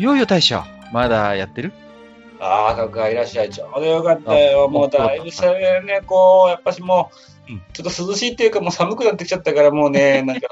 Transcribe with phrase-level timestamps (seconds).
[0.00, 0.62] いよいよ大将、
[0.94, 1.72] まだやってる？
[2.40, 3.50] ああ、かかいらっしゃい。
[3.50, 4.66] ちょうどよかったよ。
[4.66, 7.10] もうだいぶさね、こう、やっぱしも
[7.46, 10.48] う、ちょっと涼しいっていうか、もう寒くなってきちゃったから、もうね、 なんか、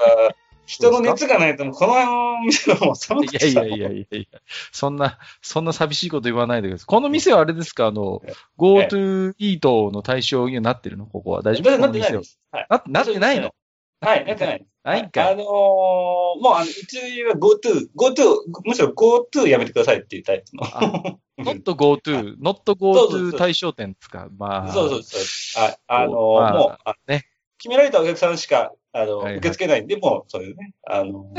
[0.67, 4.39] 人の熱がないと、この店はもう寒くていやいやいやいやいや、
[4.71, 6.85] そんな、そんな寂しいこと言わないでください。
[6.85, 8.21] この店はあれですか、あの、
[8.59, 11.07] GoTo イートの対象になってるの？
[11.07, 11.41] ここは。
[11.41, 11.75] 大丈夫？
[11.79, 12.39] なってないです。
[12.87, 13.55] なってないの？
[14.01, 14.65] はい、なってない。
[14.83, 15.29] ないか。
[15.29, 21.19] あのー、もう、あの、うちは GoTo、GoTo、むしろ GoTo やめてくださいっていうタイプの。
[21.37, 24.29] not GoTo、not GoTo 対象店ですか？
[24.37, 24.71] まあ。
[24.71, 25.17] そうそうそ
[25.61, 25.63] う。
[25.65, 27.25] あ、あのーまあ、もう、ね。
[27.57, 31.33] 決められたお客さんしか、あの、はいはい、受け付けないんで、もう、そういうね、あの、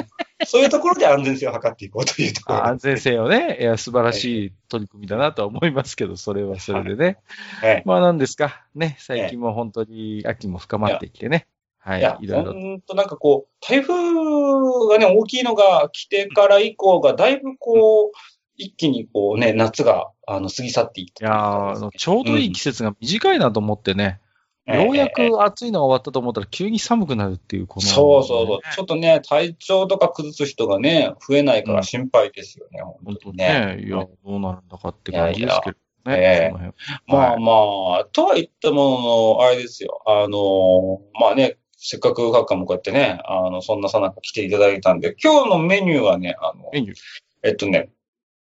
[0.46, 2.66] そういうところで安全性を図っていこうというところ。
[2.66, 7.16] 安全性をね、いや、素晴らしい取り組みだなとは思いますけど、それはそれでね。
[7.62, 8.66] はい、まあ、なんですか。
[8.74, 11.46] ね、最近も本当に秋も深まってきてね。
[11.80, 12.00] はい。
[12.00, 12.52] いや、いろいろ。
[12.52, 18.18] んとなんかこう、台風がね、大きいのが来てから以降が、だいぶこう、
[18.56, 21.26] 一気にこうね、夏が、あの、過ぎ去っていった。
[21.26, 24.20] いやちょうどいい季節が短いなと思ってね。
[24.66, 28.74] うん、ようやく暑いのが終わったと思ったら、急に寒くなるっていう、この、ね、そうそうそう。
[28.74, 33.76] ちょっとね、体調とか崩す人がね、増えないから心配ですよね、うん、本当にね。
[33.76, 35.76] ねいや、どうなるんだかって感じですけど。
[36.06, 36.72] ね、ええ
[37.06, 37.52] まあま
[38.00, 40.02] あ、とは言っても、あれですよ。
[40.06, 46.94] あの、まあね、せっかく学科もこうやってね、あの、そんなさなか来ていただいたんで、今日のメニューはね、あの、メニュー。
[47.42, 47.88] えっとね、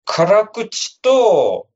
[0.03, 1.67] 辛口と、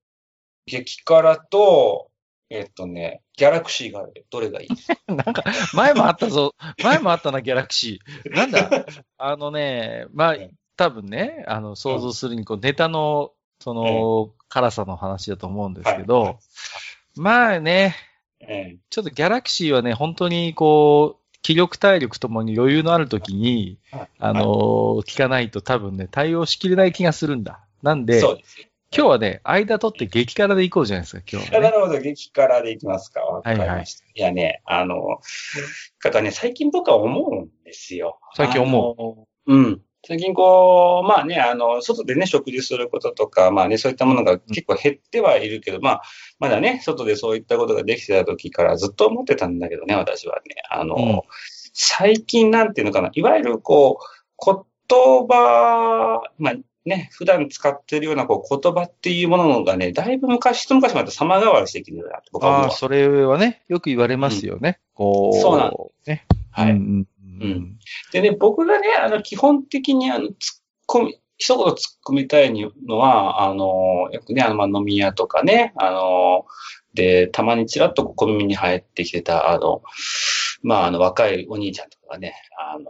[0.66, 2.10] 激辛と、
[2.50, 4.26] えっとね、ギャラクシーがある。
[4.30, 4.68] どれがいい？
[5.08, 6.54] なんか、前もあったぞ。
[6.84, 8.36] 前もあったな、ギャラクシー。
[8.36, 8.70] なんだ？
[9.18, 10.36] あのね、まあ、
[10.76, 16.40] 多分ね、あの、想像するに、こう、ネタの、その、辛さの話だと思うんですけど、
[17.16, 17.96] まあね、
[18.90, 23.78] ちょっとギャラクシーはね、本当にこう、気力体力ともに余裕のあるときに、
[24.18, 27.60] あのー、聞かないと多分ね、対応しきれない気がするんだ。
[27.84, 33.22] なんで、そうです今日はね、間取って激辛でいこうじゃないですか、今日は、ね、なるほど、激辛でいきますか。
[33.22, 33.72] わかりました。
[33.72, 35.20] はいはい、いやね、あの、
[35.98, 38.20] かかね、最近僕は思うんですよ。
[38.36, 39.82] 最近思ううん。
[40.06, 46.02] 最近こう、まあね、あの、外でね、食事することとか、まあね、そういったものが結構減ってはいるけど、うん、まあ、
[46.40, 50.56] まだね、外でそういったことができてた時からずっと思ってたんだけどね、私はね。
[50.70, 51.22] あの、うん、
[51.74, 56.54] 最近なんていうのかな、いわゆるこう、言葉、まあ
[56.86, 62.64] ね、普段使ってるようなこう言葉っていうものがね、だいぶ昔、一昔まで様変わりしてきてるなって僕は思う。
[62.66, 64.80] ああ、それはね、よく言われますよね。
[64.90, 65.40] うん、こう。
[65.40, 66.10] そうなんです。
[66.10, 66.26] ね。
[66.52, 66.72] はい。
[66.72, 67.08] うん
[67.42, 67.78] うん。
[68.12, 70.34] でね、僕がね、あの、基本的にあの、突っ
[70.88, 71.76] 込み、一言突っ
[72.08, 72.54] 込みたい
[72.88, 76.46] のは、あの、よくね、あの、まあ、飲み屋とかね、あの、
[76.94, 79.82] で、たまにちらっと小耳に入ってきてた、あの、
[80.62, 82.86] まあ、あの、若いお兄ちゃんとかね、あの、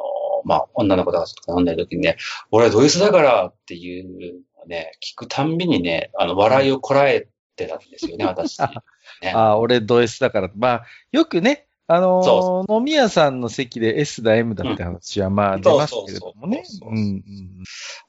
[0.46, 2.18] まあ、女の子とか飲んでる時にね、
[2.52, 8.60] 俺はドイツだからっていうのをね、聞くたんびにね、あの、笑いをこらえてたんですよね、私。
[9.22, 10.52] ね、ああ、俺ド S だから。
[10.56, 16.64] まあ、よくね、あのー、そうそう飲み屋さんの席で S だ M だって話はまあ出ますけれどもね。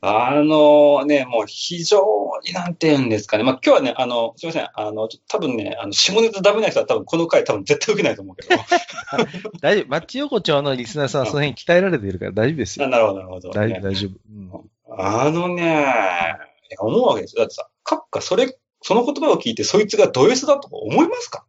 [0.00, 2.00] あのー、ね、もう非常
[2.46, 3.42] になんて言うんですかね。
[3.42, 4.68] まあ今日はね、あの、すいません。
[4.72, 8.62] あの、多分ね、あの、下ネタダメな人は多分この回多分絶対受けないと思うけど。
[9.60, 9.88] 大丈夫。
[9.88, 12.88] マッチ横丁のリスナーさんはその辺鍛えられているから大丈夫ですよ。
[12.88, 14.10] なるほど、なるほど、大丈夫、大丈夫。
[14.30, 15.84] うん、あのね、
[16.78, 17.42] 思うわけですよ。
[17.42, 21.44] だってさ、カッカ、それ、その言葉を聞いてそいつがド S だと思いますか？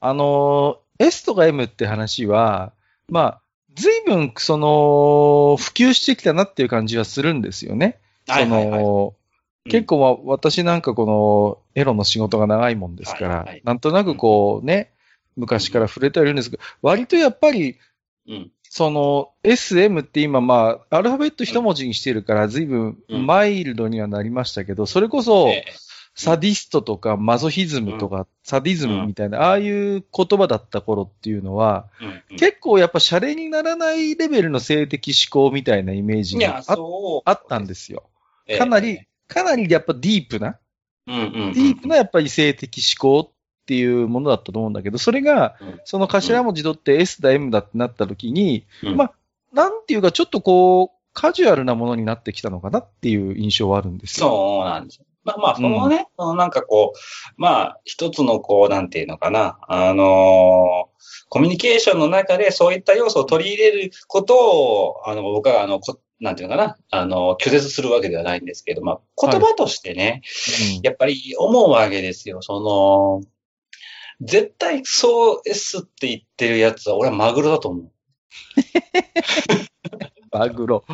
[0.00, 2.72] あのー S とか M って話は、
[3.08, 3.40] まあ、
[3.74, 7.98] 随分、その、普及してきたなっていう感じはするんですよね。
[8.28, 9.14] その、
[9.64, 14.92] 結構、私なんかこの、エロの仕事が長いもんですから、はいはい、なんとなくこうね、
[15.36, 17.78] 昔から触れてはいるんですけど、割とやっぱり、
[18.28, 25.89] うん、その、SM って今まあ、アルファベット一文字にしてるから、随分マイルドにはなりましたけど、それこそ、えー
[26.20, 31.88] サディストとかマゾヒズムとか、サディズムみたいな、ああいう言葉だった頃っていうのは、
[32.36, 36.62] 結構やっぱシャレにならないレベルの性的思考みたいなイメージが
[37.24, 38.02] あったんですよ。
[38.58, 40.58] かなり、かなりやっぱディープな、
[41.06, 43.32] ディープなやっぱり性的思考っ
[43.64, 49.12] ていうものだったと思うんだけど、それが、その頭文字取って S だ M だってなった時に、まあ、
[49.54, 54.28] なんていうかちょっとこう、カジュアルなものになってきたのかなっていう印象はあるんですよ。
[54.28, 55.06] そうなんですよ。
[55.30, 56.98] まあまあ、そのね、うん、なんかこう、
[57.36, 65.80] まあ、一つのこう、なんていうのかな、あのー、コミュニケーションの中でそういった要素を取り入れることを、あの、僕は、あの、
[66.20, 69.00] なんていうのかな、あの、拒絶するわけではないんですけど、まあ、
[69.30, 70.22] 言葉としてね、
[70.58, 72.42] はいうん、やっぱり思うわけですよ。
[72.42, 73.22] その、
[74.20, 77.90] 絶対そう S って言ってるやつは、俺はマグロだと思う。
[80.32, 80.84] マグロ。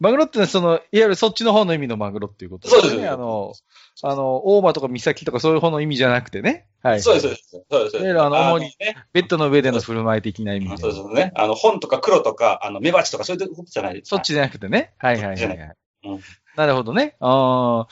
[0.00, 2.82] マグロってのは、その、いわゆるそっちの方の意味のマグロっていうことですね。
[2.82, 3.54] そうですあの、
[4.02, 6.66] あの、大間とか岬とかそういう方の意味じゃなくてね。
[6.82, 7.02] はい。
[7.02, 7.64] そうです、そうです。
[7.70, 7.96] そうです。
[7.96, 10.76] いわゆるあの、主に、ね、ベッドの上での振る舞い的な意味で。
[10.76, 11.32] そうですね。
[11.34, 14.16] あの、本とか黒とか、あの、メバチとかそういうことじゃないですか。
[14.16, 14.92] そっちじゃなくてね。
[14.98, 15.76] はいはいはい、はい。
[16.04, 16.20] うん、
[16.56, 17.16] なるほどね。
[17.20, 17.86] あ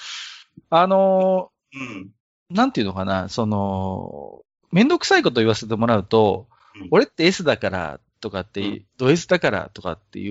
[0.70, 2.11] あのー、うん。
[2.50, 4.43] なんていうのかな、その、
[4.73, 10.31] めんどくさいこと言わせてもらうと、うん、俺って S だからとかって、うん、ド S だからとかってい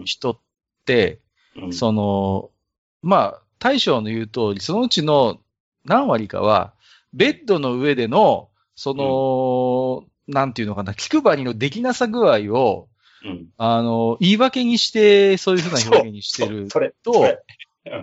[0.00, 0.38] う人っ
[0.84, 1.20] て、
[1.56, 2.50] うん、その、
[3.02, 5.40] まあ、大将の言う通り、そのうちの
[5.84, 6.72] 何割かは、
[7.12, 12.88] ベッドの上での、その、うん、なんていうのかな、気配りのできなさ具合を、
[13.24, 16.68] うん、あの、言い訳にして、そういうふうな表現にしてる
[17.02, 17.38] と、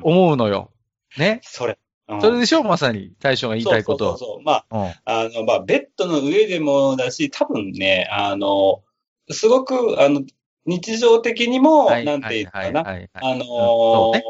[0.04, 0.72] 思うのよ。
[1.18, 1.40] ね。
[1.44, 1.78] それ。
[2.10, 4.10] うん、それでしょまさに、大将が言いたいこと。
[4.10, 4.44] そうそうそう。
[4.44, 8.84] まあ、うん、あの、まあ、ベッドの上でもだし、多分ね、あの、
[9.32, 10.24] すごく、あの、
[10.66, 14.24] 日常的にも、はい、なんていうかな、はいあのーね、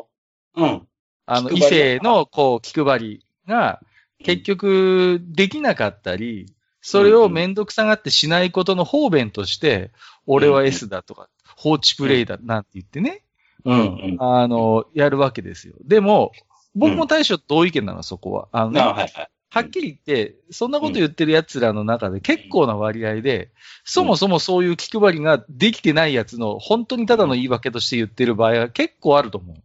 [0.56, 0.88] うん。
[1.26, 3.82] あの、異性の、こう、気配りが、
[4.24, 9.92] 結局、できなかったり、それをめんどくさがってしないことの方便として、
[10.26, 13.24] 俺は S だとか、放置プレイだなんて言ってね、
[13.66, 15.76] うん、あの、やるわけですよ。
[15.84, 16.32] でも、
[16.76, 18.48] 僕も対象同意見なの、そこは。
[18.52, 23.52] あのね、はいはい、はっきり言って、そんなこと言ってる奴らの中で結構な割合で、
[23.86, 29.56] そもそもそういう気配りができてない奴の、本当にただの言い訳として言ってる場合は結構あると思う。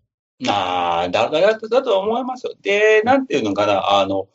[0.48, 2.54] ああ、だから、だと思いますよ。
[2.60, 4.28] で、なんていうのかな、あの、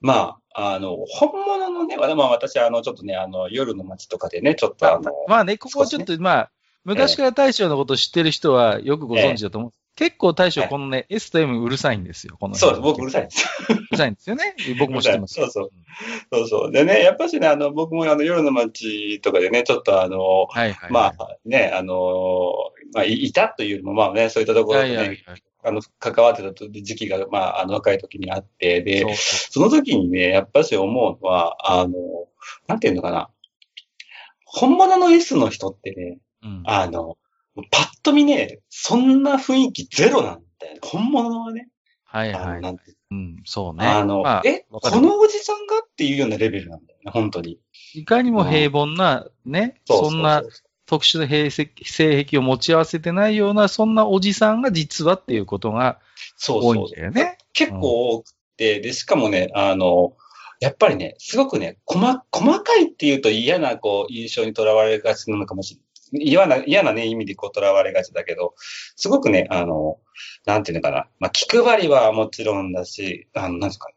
[0.00, 6.50] まあ、あの、本物のね、まあ私、あの、ちょっとね、あの、夜の街とかでね、ちょっとあの、まあね、ここちょっと、ね、まあ、
[6.84, 9.70] 昔から大将のことを知ってる人はよくご存知だと思う。
[9.74, 12.56] えー結構大将、このね、S と M うるさいんですよ、この。
[12.56, 14.56] そうです、僕うるさいんです うるさいんですよね。
[14.78, 15.34] 僕も知ってます。
[15.34, 15.70] そうそう。
[16.32, 16.72] そうそう。
[16.72, 22.52] でね、やっぱしね、あの、僕もあの、夜の街とかでね、ちょっとあの、はいはい、まあ、ね、あの、
[22.92, 31.94] まあ、いたというよりも、まあね、そういったところでね、はいはいはいあの、関わってた時期が、まあ、あの、若い時にあって、で、その時にね、やっぱし思うのは、あの、
[32.66, 33.30] なんていうのかな。
[34.44, 37.16] 本物の S の人ってね、うん、あの、
[37.70, 40.80] パッと見ね、そんな雰囲気ゼロなんだよね。
[40.82, 41.68] 本物はね。
[42.04, 42.60] はいはい。
[42.60, 43.86] なんてうん、そうね。
[43.86, 47.58] あの、まあ、え、このおじさんがっていうようなレベルなんだよね、本当に。
[47.94, 50.42] いかにも平凡な、ね、そんな
[50.86, 56.00] 特殊な性癖を持ち合わせてないような、そんなおじさんが実はっていうことが
[56.46, 57.20] 多いんだよね。
[57.20, 60.16] そうそう結構多くて、で、しかもね、あの、
[60.60, 65.80] やっぱりね、すごくね、細細かいっていうと嫌なこう印象にとらわれがちなのかもしれ
[66.12, 68.54] 嫌な、嫌なね、意味でこう、囚われがちだけど、
[68.96, 69.98] すごくね、あの、
[70.44, 71.08] なんていうのかな。
[71.18, 73.88] まあ、気配りはもちろんだし、あの、なんですか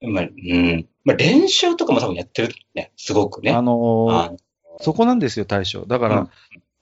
[0.00, 0.08] ね。
[0.10, 0.88] まあ、うん。
[1.04, 2.92] まあ、練習とかも多分やってるね。
[2.96, 3.52] すごくね。
[3.52, 4.32] あのー、あ
[4.80, 5.86] そこなんですよ、大将。
[5.86, 6.30] だから、うん、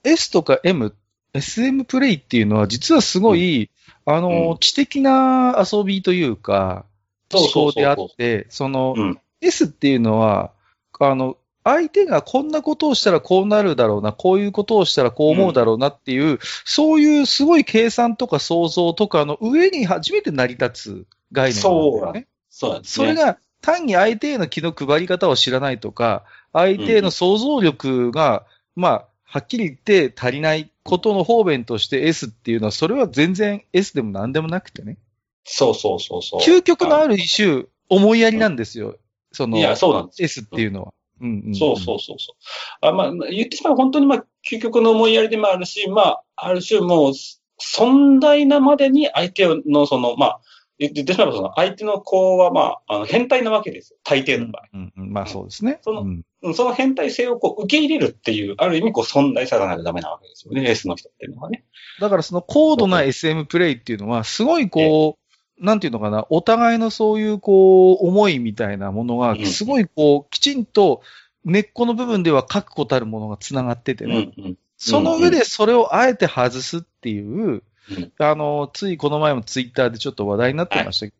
[0.03, 0.95] S とか M、
[1.33, 3.69] SM プレイっていうのは実はすごい、
[4.05, 6.85] うん、あのー、うん、知的な遊びというか、
[7.31, 8.95] 思考であって、その、
[9.41, 10.51] S っていうのは、
[10.99, 22.27] あの、相手がこんなことをしたらこうなるだろうな、こういうことをしたらこう思うだろうなっていう、うん、そういうすごい計算とか想像とかの上に初めて成り立つ概念なんだよね。
[22.49, 34.97] そうなんです、ね、それが単に相手への気の配り方を知らないとか、相手への想像力が、うん、まあ、はっきり言って足りないことの方便として S っていうのは、それは全然 S でも何でもなくてね。
[35.45, 36.41] そうそうそうそう。
[36.41, 38.97] 究極のある一種、思いやりなんですよ。
[39.31, 40.23] その、いや、そうなんです。
[40.23, 40.93] S っていうのは。
[41.23, 42.35] うんうん、そうそうそうそ
[42.83, 42.87] う。
[42.87, 47.13] あまあ、言ってしまう本当にまあ、究極の思いやりでもあるし、まあ、ある種もう、
[47.57, 50.41] 尊大なまでに相手のその、まあ、
[50.79, 53.99] 言ってしまえばその相手の子はまあ、あの変態なわけですよ。
[54.03, 54.63] 大抵の場合。
[54.73, 55.79] うんうん、まあそうですね。
[55.81, 60.69] その、うん、その変態性をこう受け入れるっていう、ある意味こう尊大さがないとダメなわけですよね。
[60.69, 61.63] S の人っていうのはね。
[62.01, 65.22] だからその高度な SM プレイっていうのは、すごいこう、
[65.59, 71.01] なんていうのかな、お互いのそういうこう、思いみたいなものが、すごいこう、きちんと
[71.45, 74.31] 根っこの部分では確固たるものが繋がっててね。
[74.77, 81.11] その上でそれをあえて外すっていう、うん、あの、ついこの前もツイッターでちょっと話題になってましたけ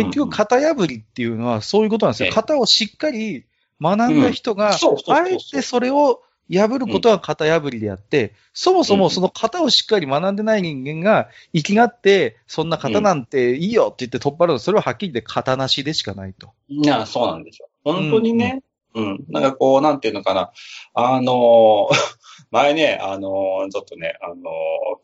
[0.00, 2.32] ど、はい、結局型破りっていうのはそういうことなんですよ。
[2.32, 3.44] 型をしっかり
[3.80, 16.50] 学んだ人が、あえてそれを破ることは型破りであって、そもそもその型をしっかり学んでない人間が、生きがって、そんな型なんていいよって言って取っ払うと、それははっきり言って型なしでしかないと。
[16.68, 17.68] いや、そうなんですよ。
[17.84, 18.62] 本当にね、
[18.94, 20.52] うん、うん、なんかこう、なんていうのかな。
[20.94, 21.88] あの
[22.50, 24.34] 前ね、あのちょっとね、あの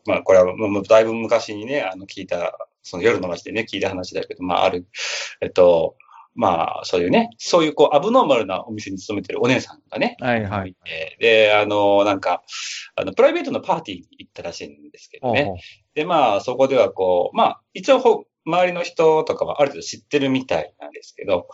[0.05, 0.53] まあ、これは、
[0.87, 4.87] だいぶ昔にね、あの、聞いた、その夜の街でね、聞いた話だけど、まあ、ある、
[5.41, 5.95] えっと、
[6.35, 10.15] まあ、そういうね、そういうこう、アブノーマルなお店に勤めてるお姉さんがね。
[10.19, 10.75] はいはい。
[11.19, 12.43] で、あの、なんか、
[12.95, 15.53] あの、プライベートのパーティーに行ったらしいんですけどね。
[15.95, 21.47] で、まあ、そこではこう、まあ、一応、周りの人とかはある程度知ってるみたいなんですけど、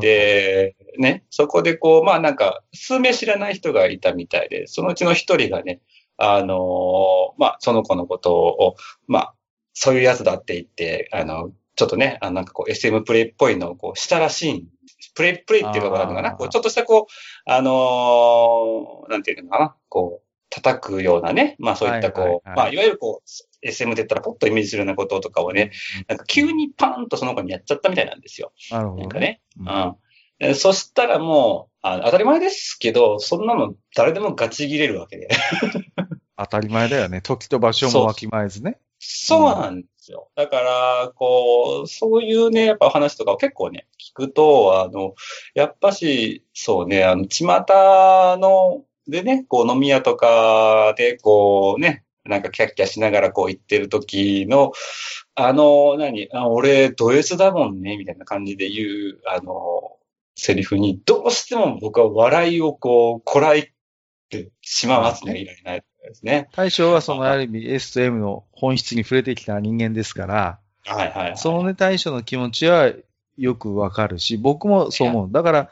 [0.00, 5.80] で、ね、そこでこう、まあなんか、数名知らない人がいたみたいで、そのうちの一人がね、
[6.18, 9.34] あのまあ、その子のことを、まあ、
[9.72, 14.68] そういうやつだって言って、あの、ちょっとね、あなんかこう SM プレイっぽいのをこうしたらしいん
[15.14, 23.28] プレイ、プレイっていうのがあるのかなこうちょっとしたこう、あのー、なんていうのかなこう、叩くようなね、まあそういったこう、はいはいはい、まあいわゆるこう、
[23.62, 25.72] SM で言ったらポッとイメージするようなこととかをね、
[26.08, 28.52] なんか急にパーンとその子にやっちゃったみたいなんですよ。
[28.70, 29.02] なるほど、ね。
[29.02, 29.40] なんかね。
[29.58, 30.48] うん。
[30.48, 35.28] うん、そしたらもうあ、当たり前ですけど、そんなの誰でもガチ切れるわけで。
[36.36, 37.20] 当たり前だよね。
[37.20, 38.78] 時と場所もわきまえずね。
[39.04, 40.30] そうなんですよ。
[40.36, 45.14] だから、こう、そういうね、やっぱ話とかを結構ね、聞くと、あの、
[45.54, 47.44] やっぱし、そうね、あの、巷
[48.38, 54.70] の、でね、こう飲み屋とかで、こうね、なんかキャッキャしながらこう言ってる時の、
[55.34, 59.96] あの、何あ俺、ド S だもんね、みたいな感じで言う、あの、
[60.36, 63.72] セリフに、どうしても僕は笑いをこう、こらえ
[64.28, 66.48] てしまわずにはいられないですね。
[66.52, 72.92] 大将はそのある意味 S と M の本質に触れてきた人間ですから、はいはい、はい、そのね、大将の気持ちは
[73.36, 75.28] よくわかるし、僕もそう思う。
[75.30, 75.70] だから、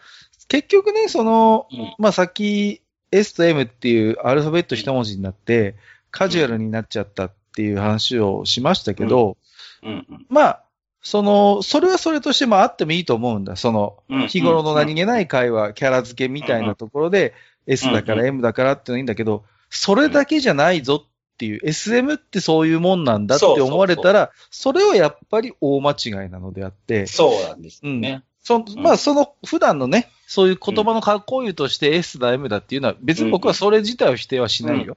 [0.49, 2.83] 結局ね、その、うん、まあ、さっき
[3.13, 5.75] S と M っていうアルファベット一文字になって、
[6.11, 9.37] カジュアルになっちゃったっていう話をしましたけど、
[9.83, 9.91] うん。
[9.91, 10.65] うんうん、まあ、
[11.03, 13.57] その、それはそれとしてもあってもいいと思うんだ。
[13.57, 17.33] その、日頃の何気ない会話、キャラ付けみたいなところで、
[17.67, 21.09] S だから M だからっていうのはいいんだけど、それだけじゃないぞっ
[21.39, 27.07] ていう、SM ってそういうもんなんだって思われたら、それはやっぱり大間違いなのであって。
[27.07, 28.11] そうなんですね。
[28.11, 28.25] うん。
[28.43, 34.97] そまあ、その、普段のね、そういう言葉の格好言うとして S だ M だっていうのは、別に僕はそれ自体を否定はしないよ。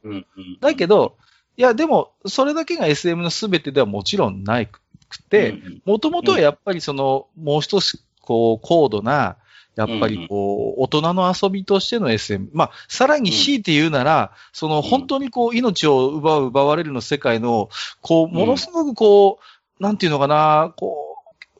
[0.60, 1.18] だけど、
[1.56, 4.82] いや、でも、それだけが SM の全てではもちろんないく
[5.24, 9.38] て、もともとはやっぱりその、もう一つ、こう、高度な、
[9.76, 12.50] やっぱりこう、大人の遊びとしての SM。
[12.54, 17.70] まあ、さらに強いて言うなら、その本当にこう、命を奪う、奪われるの世界の、
[18.02, 19.40] こう、ものすごくこ
[19.80, 21.14] う、なんていうのかな、こう、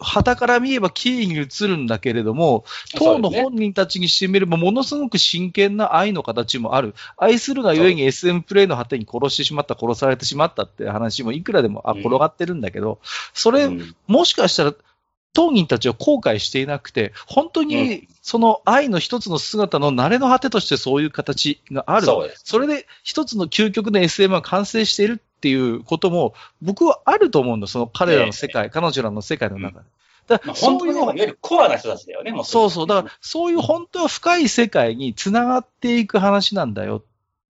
[0.04, 2.66] 旗から見れば綺麗に映るんだけれども、
[2.98, 6.94] 当の本人たちにしてみれば、ものすごく真剣な愛の形もある。
[7.18, 13.00] 愛するがゆえに SM プレイの果てに殺してしまった、殺されてしまったって話もいくらでも、あ、転がってるんだけど、
[13.34, 13.70] それ、
[14.08, 14.74] もしかしたら、
[15.34, 22.06] 当人たちは後悔していなくて、本当にその愛の一つの姿の慣れの果てとしてそういう形がある。
[22.06, 27.68] そそれで一つの究極の SM が完成しているっていうことも、僕はあると思うんだ。
[27.68, 29.86] その彼らの世界、彼女らの世界の中で。
[30.28, 32.46] だから、そういう、いわゆるコアな人たちだよね、もう。
[32.46, 32.88] そうそう。
[32.88, 37.04] だから、そういう本当は深い世界に繋がっていく話なんだよっ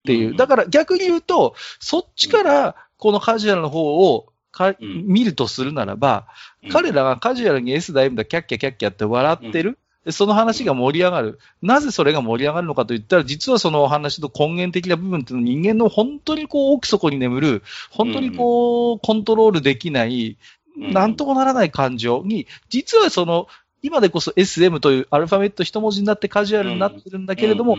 [0.05, 0.35] ていう。
[0.35, 6.27] だから逆に言うと、そっちからこのカジュアルの方をか、見るとするならば、
[6.71, 9.77] 彼らがカジュアルに S だ M だキャッキャキャッキャって笑ってる。
[10.05, 11.39] でその話が盛り上がる。
[11.61, 20.37] なぜそれが盛り上がるのかといったら、実はそのお話の根源的な部分っていうのは人間の本当にこう奥底に眠る、本当にこう、コントロールできない、
[20.77, 23.47] なんともならない感情に、実はその、
[23.81, 27.77] 今でこそ SM というアルファベット一文字になってカジュアルになってるんだけれども、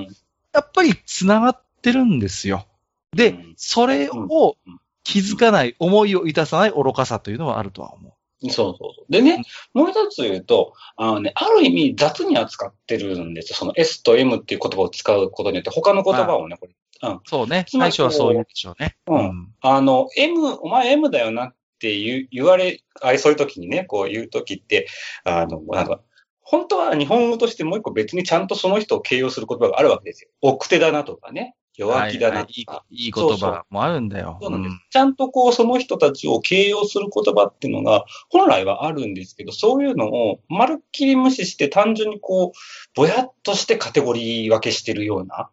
[0.53, 2.67] やっぱり繋がってるんですよ。
[3.13, 4.57] で、それを
[5.05, 8.13] 気づかない、思いをいたさない愚かさというのはあるとは思う。
[8.51, 9.13] そうそうそう。
[9.13, 9.43] でね、
[9.73, 13.57] もう一つ言うと、あのね、ある意味雑に扱ってるんですよ。
[13.57, 16.75] その S と M っていう言葉を使うことによって、他の言葉をね、これ。
[17.03, 17.21] うん。
[17.25, 17.65] そうね。
[17.69, 18.97] 最初はそう言うでしょうね。
[19.07, 19.53] うん。
[19.61, 24.87] あの、M、お前 M だよなって言言われ、あれ、そういう時にね、こう言う時って、
[25.25, 26.01] あの、なんか、
[26.41, 30.31] 本当は日本語としてもう一個別にちゃんとその人を形容する言葉があるわけですよ。
[30.43, 31.55] 奥手だなとかね。
[31.77, 34.39] 弱気だな、はいはい、いい言葉もあるんだよ。
[34.41, 42.59] そうなんです、ちゃんとこう、その人たちを形容する言葉っていうのが、本来はあるんですけど、そういうのをまるっきり無視して、単純にこう、
[42.95, 45.51] ぼやっとしてカテゴリー分けしてるような。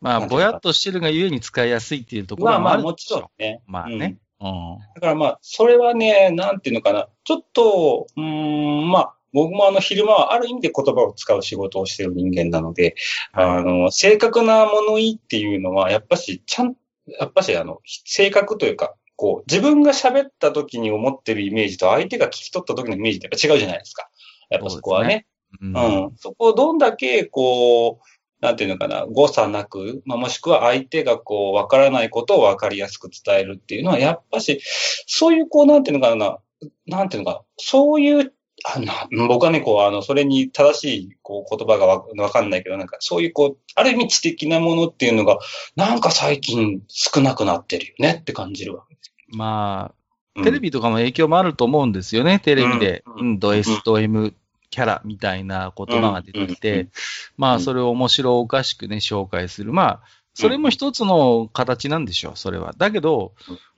[0.00, 3.62] まあ、ぼやっとしてるがゆえに使いやすいっていうところもあるまあまあ、もちろんね。
[3.66, 4.18] まあね。
[4.40, 4.78] うん。
[4.94, 7.08] だからまあ、それはね、なんていうのかな。
[7.24, 12.94] ちょっと、うん、まあ、僕もあの昼間はある意味で言葉を使う仕事をしている人間なので、
[13.32, 16.74] あの、正確な物言いっていうのは、やっぱし、ちゃん、
[17.06, 24.08] やっぱしあの、正確というか、こう、自分が喋った時に思ってるイメージと相手が聞き取った時のイメージってやっぱ違うじゃないですか。
[24.48, 25.26] やっぱそこはね。
[25.60, 26.16] うねうん、うん。
[26.16, 34.60] そこをどんだけ、こう、なんていうのかな、誤差なく、まあ、もしくは相手がこう、わからないことをわかりやすく伝えるっていうのは、やっぱし、
[35.06, 36.38] そういうこう、なんていうのかな、
[36.86, 38.32] なんていうのか、そういう
[38.64, 38.78] あ
[39.10, 45.38] の僕はね、こう、あの、それに正しい、こう、言葉がわわかんないけど、なんか、そういう、こう、ある意味知的なものっていうのが、
[45.76, 48.84] なんか最近少なくなってるよねって感じるわ。
[48.88, 49.12] けです。
[49.28, 49.92] ま
[50.36, 53.02] あ、テレビとかも影響もあると思うんですよね、テレビで。
[53.16, 54.34] うん、ド S と M
[54.70, 56.88] キャラみたいな言葉が出てきて、
[57.36, 59.72] まあ、それを面白おかしくね、紹介する。
[59.72, 60.00] まあ、
[60.34, 62.74] それも一つの形なんでしょう、それは。
[62.76, 63.32] だけど、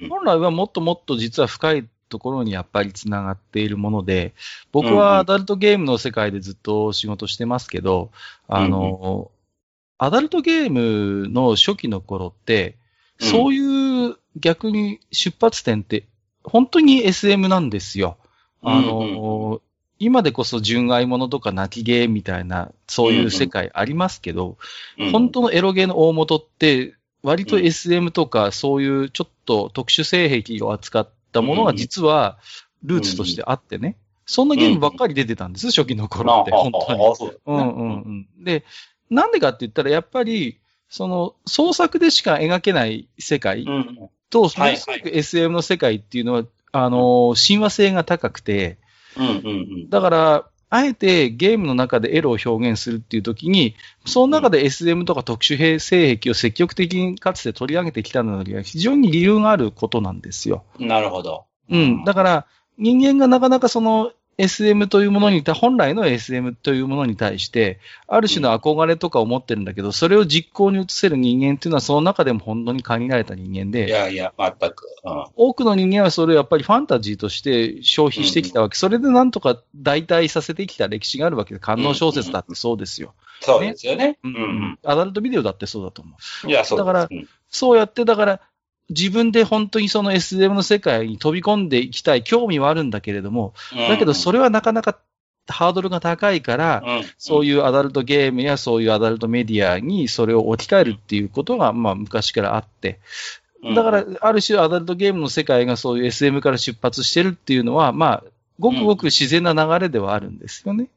[0.08, 4.34] 本来はもっともっと実は深いところにやっぱりつながっているもので、
[4.70, 8.10] 僕はアダルトゲームの世界でずっと仕事してますけど、
[8.48, 9.30] あの、
[9.96, 12.76] アダルトゲームの初期の頃って、
[13.18, 16.04] そういう逆に出発点って
[16.44, 18.18] 本当に SM なんですよ。
[18.62, 19.60] あの、
[19.98, 24.58] 今でこそ純愛者とか泣きゲーみたいな、そういう世界ありますけど、
[25.12, 32.38] 本当のエロゲーの大元って、割と SM とかそういうちょっと特殊性癖を扱ったものが実は
[32.84, 33.96] ルーツとしてあってね。
[34.24, 37.32] そんなゲームばっかり出てたんです、初期の頃って、本当に。
[37.46, 38.44] うんうんうん。
[38.44, 38.64] で、
[39.10, 43.66] なんでかって言ったら、やっぱり、その、創作でしか描けない世界
[44.30, 48.78] と、すごく SM の世界っていうのは、あの、親和性が高くて、
[49.88, 53.76] だから、あえてゲームの中でエロを表現するっていう時に、
[54.06, 60.64] その中で SM とか特殊性癖を積極的にかつて取り上げてきたのには非常に理由があることなんですよ。
[60.78, 61.44] なるほど。
[61.68, 62.04] うん。
[62.04, 62.46] だから、
[62.78, 64.12] 人間がなかなかその
[64.42, 75.24] SM というものに、本来の SM というものに対して、ある種の憧れとかを持ってるんだけど、それを実行に移せる人間っていうのは、その中でも本当に限られた人間で、いやいや、全く、うん。
[75.36, 78.74] 多くの人間はそれをやっぱりファンタジーとして消費してきたわけ。
[78.74, 83.14] うん、それでなんとか代替させてきた歴史があるわけで、観音小説だってそうですよ。
[83.40, 84.18] そうですよね。
[84.24, 84.78] うん。
[84.84, 86.48] アダルトビデオだってそうだと思う。
[86.48, 87.08] いや、そうだから、
[87.48, 88.40] そうやって、だから、
[88.90, 93.54] 自分で本当にその SM の世界に飛び込んでいきたい興味はあるんだけれども、
[93.88, 94.98] だけどそれはなかなか
[95.48, 103.00] ハードルが高いから、うん、そういうアダルトゲームやそういうアダルトメディアにそれを置き換えるっていうことが、まあ昔からあって、
[103.74, 108.24] だから、ある種アダルトゲームの世界がそういう SM から出発してるっていうのは、まあ、
[108.58, 110.88] ごくごく自然な流れではあるんですよね。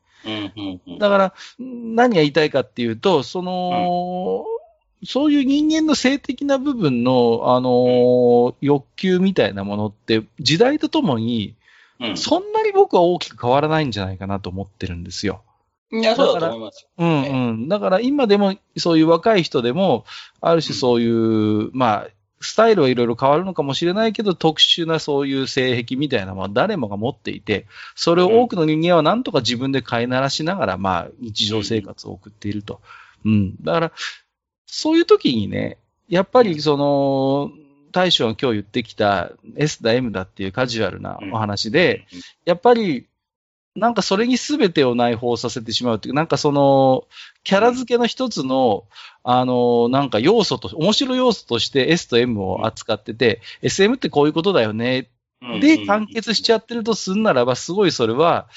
[1.00, 4.46] だから、何が言いたいかっていうと、その、
[5.04, 11.56] そういう人間の性的な部分の、あのー、欲求みたいなものって、時代とともに、
[12.16, 15.42] そんなに僕は大きく変わらないんじゃないかなと思ってるんですよ。
[15.92, 16.88] いや、そうだと思います。
[16.98, 17.68] うんうん。
[17.70, 20.06] だから今でも、そういう若い人でも、
[20.42, 22.08] ある種そういう、うん、まあ、
[22.42, 32.82] スタイルはいろいろ変わるのかもしれないけど、特殊なそういう性癖みたいなのは誰もが持っていて、それを多くの人間はなんとか自分で飼いならしながら、まあ、日常生活を送っていると。
[33.24, 33.56] うん。
[33.64, 33.92] だから、
[34.66, 37.52] そういう時にね、やっぱりその、
[37.92, 42.06] 大将が今日言ってきた S だ M だっていうカジュアルなお話で、
[42.44, 43.08] やっぱり、
[43.76, 47.08] なんかそれに全てを内包させてしまうっていう、なんかその、
[47.44, 48.86] キャラ付けの一つの、
[49.24, 55.10] あの、なんか要素と、面白い要素として S と M を扱ってて、SM ってこういうことだよね。
[55.62, 58.48] で、完結しちゃってるとすんならば、すごいそれは、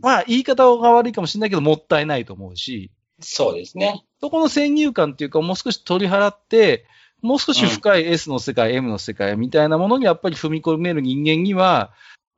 [0.00, 4.04] まあ、言い方が悪いかもしれないけど、もったいないと思うし、そうですね。
[4.20, 6.86] そこの先入観っていうか、もう少し取り払って、
[7.20, 11.92] もう少し深い S の世界、うん、M の世界みたいなものにやっぱり踏み込める人間には、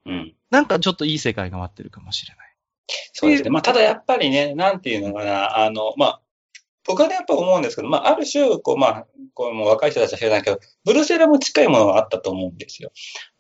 [0.06, 0.34] うん。
[0.50, 2.56] なんかちょっといい世界が待ってるかもしれない。
[3.12, 3.50] そうですね。
[3.50, 6.20] まあ、ただやっぱりね、なんていうのかな、あの、まあ、
[6.86, 12.90] 僕はね、やっぱ思うんですけど、まあ、ある種、こう、まあ、こう、もう若い人たちは知らないけど、ブルーセラも近いものがあったと思うんですよ。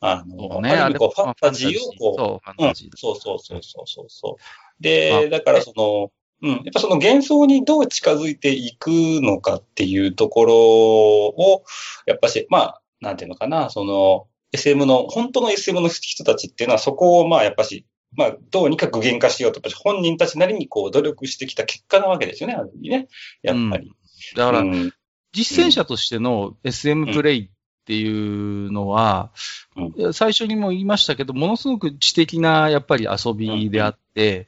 [0.00, 4.82] あの、ね、ある意味こう、ファンタジーをこう、そう、うん、そうそうそうそうそう。
[4.82, 6.50] で、だからその、うん。
[6.50, 11.64] やっぱその幻想にどう近づいていくのかっていうところを、
[12.06, 23.08] やっぱし、まあ、なんていうのかな、その、SM の、本当の SM の人たちっていうのはそこを、まあ、やっぱし、まあ、どうにか具現化しようと、本人たちなりにこう、努力してきた結果なわけですよね、ある意味ね。
[23.42, 23.88] やっぱり。
[23.88, 24.92] うん、だから、うん、
[25.32, 27.49] 実践者としての SM プレイ
[27.80, 29.30] っていうのは、
[29.76, 34.46] うん、最初にも言いましたけど、ものすごく知的なやっぱり遊びであって、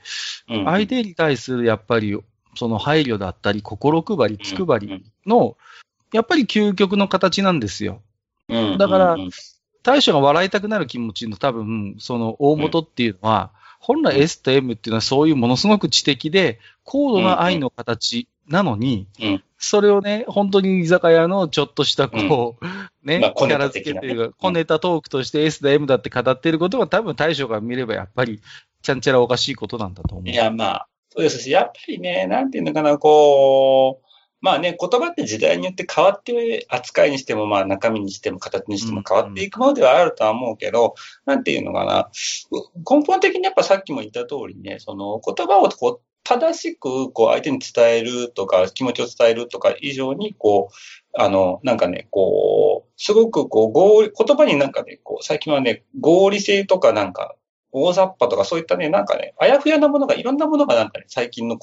[0.49, 2.19] うん、相手に対するやっぱり
[2.55, 5.57] その配慮だったり、心配り、気配りの、
[6.13, 8.03] やっぱり究極の形なんですよ。
[8.79, 9.17] だから、
[9.83, 28.41] 大将が笑いたくなる気持ちの多分、その大元っていうのは、本来 S と M っていうのはそういうものすごく知的で、高度な愛の形なのに、うん、それをね、本当に居酒屋のちょっとしたこう、うん、ね、まあ、キャラ付けっていうか、小ネタトークとして S だ M だって語っていることは多分大将が見ればやっぱり、
[28.83, 30.29] ちゃんちゃらおかしいことなんだと思う。
[30.29, 31.39] いや、まあ、そうです。
[31.39, 34.07] し、やっぱりね、なんていうのかな、こう、
[34.41, 42.11] まあね、言葉って時代によって変わって、扱いにしても、まあ中身にしても形にしても変わっていくものではあるとは思うけど、なんていうのかな、
[42.91, 57.35] 根本的にやっぱさっきも言った通りね、その言葉をこう正しくこう相手に伝えるとか、気持ちを伝えるとか以上に、こう、あの、なんかね、こう、すごくこう、合理、言葉になんかね、こう、最近はね、合理性とかなんか、
[57.73, 61.59] 大雑把とかそういったね、なんかね、あやふやなものが、いろんなものがなんかね、最近の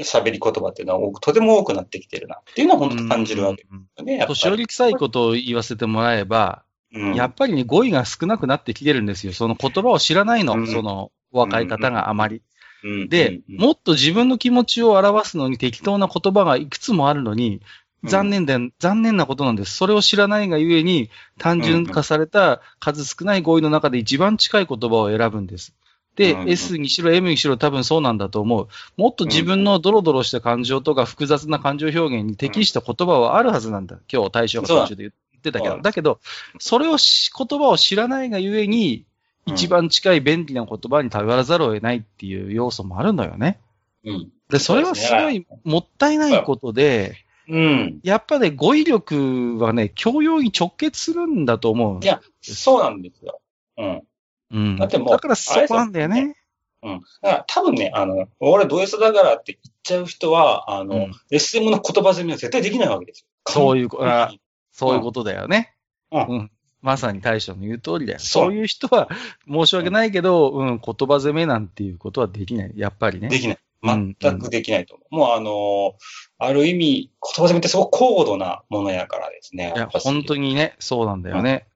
[0.00, 4.24] 喋り言葉っていうのはとても多くなってきてるなっていうのは本当感じるわけですよね。
[4.26, 9.32] 年寄り臭いことを言わせてもらえば、うん、やっぱりね、語彙が少なくなってきてるんですよ。
[9.32, 12.42] その言葉を知らないの、うん、その若い方があまり。
[12.84, 17.62] うん、で、もっと自分の気持ちを表すのに適当な言葉がいくつもあるのに、
[18.04, 19.74] 残念で、残念なことなんです。
[19.74, 25.74] それを知らないがゆえに、単純化された数少ない語彙の中で一番近い言葉を選ぶんです。
[26.14, 28.68] で、うん、S にしろ M にしろ多分そうなんだと思う。
[28.96, 33.98] もっと自分のドロドロした感情とか複雑な感情表現に適した言葉はあるはずなんだ。
[34.12, 35.80] 今日大将が途中で言ってたけど。
[35.80, 36.20] だけど、
[36.58, 39.06] それを言葉を知らないがゆえに、
[39.46, 43.60] 一番近い便利な言葉に頼らざるを得ないっていう要素もあるのよね。
[44.04, 44.30] うん。
[44.50, 47.16] で、それはすごいもったいないことで、
[47.48, 48.00] うん。
[48.02, 52.00] やっぱね、語彙力はね、教養に直結するんだと思う。
[52.02, 53.40] いや、そうなんですよ。
[53.76, 54.02] うん。
[54.50, 54.76] うん。
[54.76, 55.08] だってもう。
[55.10, 56.36] だからそこなんだよね。
[56.82, 57.00] うん。
[57.22, 63.52] だから多分ね、あの、俺ド S だからって言っちゃう人は、あの、うん、SM の言葉攻めは絶対できないわけですよ。
[63.52, 64.32] そういう、あ
[64.72, 65.74] そういうことだよね。
[66.10, 66.26] うん。
[66.28, 66.50] うん、
[66.84, 68.18] まさに大将の言う通りだよ。
[68.18, 69.08] そういう人は
[69.48, 72.72] 申し訳ないけど、うん、言葉攻めなんていうことはできない。
[72.76, 73.30] やっぱりね。
[73.30, 73.58] できない。
[73.82, 75.08] 全くできないと思う。
[75.10, 75.94] うん、もうあの
[76.38, 79.72] ある意味、言葉攻めってすごく高度なものやからですね。
[79.74, 81.66] いや、本当にね、そうなんだよね。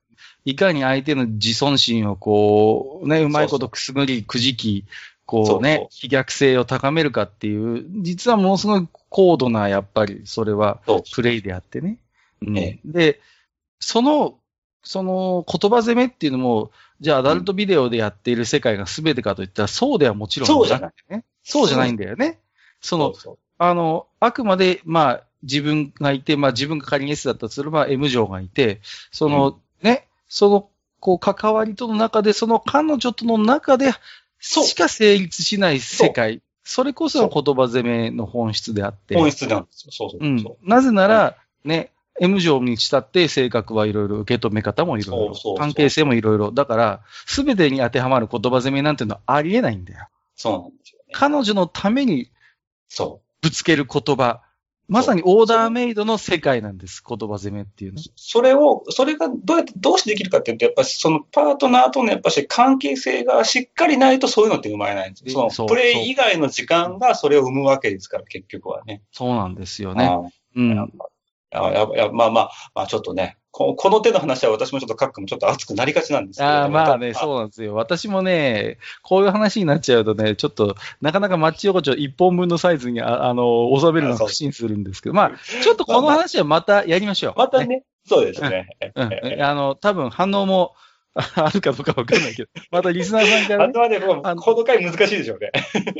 [0.44, 4.84] いかに相手の自尊心をこう、ね、うまいことくすぐり、くじき、
[5.24, 10.80] こうね、飛逆性を高めるかっていう、実はものすごい高度な、やっぱり、それは、
[11.14, 11.98] プレイであってね。
[12.42, 13.20] うん、で、
[13.80, 14.38] その、
[14.88, 16.70] その言葉攻めっていうのも、
[17.02, 20.92] じゃあアダルトビデオでやっている世界が全てかといったら、そうではもちろんそうじゃない。
[21.10, 21.24] ね。
[21.44, 22.38] そうじゃないんだよね。
[22.80, 28.80] その、そうそうあの、あくまで、まあ、自分がいて、まあ自分が仮に S だったとすれば M 乗がいて、
[29.12, 30.70] その、うん、ね、その、
[31.00, 33.92] こう、関わりとの中で、その彼女との中で、
[34.40, 36.40] しか成立しない世界。
[36.64, 39.16] それこそが言葉攻めの本質であって。
[39.16, 39.92] 本質なんですよ。
[39.92, 40.44] そうそううん。
[40.62, 46.50] なぜなら、ね、M 乗にしたって性格はいろいろ、受け止め方もいろいろ、関係性もいろいろ。
[46.52, 50.08] だから、すべてに当てはまる言葉攻めなんていうのはありえないんだよ。
[50.36, 51.12] そうなんですよ、ね。
[51.12, 52.30] 彼女のために、
[52.88, 53.28] そう。
[53.42, 54.42] ぶつける言葉。
[54.88, 58.00] まさにオーダーメイドの世界なんです、言葉攻めっていうの。
[58.16, 65.50] それを、それがどうやって、どうしてできるかっていうと、やっぱりそのパートナーとのやっぱし関係性がしっかりないとそういうのって生まれないんですよ。
[65.50, 69.02] そのプレイ以外の時間がそれを生むわけですから、結局はね。
[69.12, 70.10] そうなんですよね。
[70.56, 70.92] うん。
[71.50, 76.48] やややまあまあ、まあちょっとね、ここの手の話は私もちょっと書くもちょっと熱くなりがちなんですけど。
[76.48, 77.74] あまあね、そうなんですよ。
[77.74, 87.34] 私もね、こういう話になっちゃうとね、ちょっと、なかなかマッチ横丁1本分のサイズにああの、収めるのが不審するんですけど、まあ、ちょっとこの話はまたやりましょう。
[87.36, 88.68] またね、そうですね。
[88.94, 89.42] うん。
[89.42, 90.74] あの、多分反応も、
[91.34, 93.70] あるかどうかわかんないけど、またリスナーさんから、ね。
[93.70, 95.50] あとはね、もう、この回難しいでしょうね。